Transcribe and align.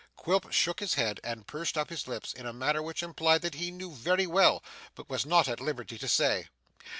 Quilp 0.15 0.51
shook 0.51 0.79
his 0.79 0.95
head, 0.95 1.19
and 1.23 1.45
pursed 1.45 1.77
up 1.77 1.91
his 1.91 2.07
lips, 2.07 2.33
in 2.33 2.47
a 2.47 2.51
manner 2.53 2.81
which 2.81 3.03
implied 3.03 3.43
that 3.43 3.53
he 3.53 3.69
knew 3.69 3.93
very 3.93 4.25
well, 4.25 4.63
but 4.95 5.11
was 5.11 5.27
not 5.27 5.47
at 5.47 5.59
liberty 5.61 5.99
to 5.99 6.07
say. 6.07 6.47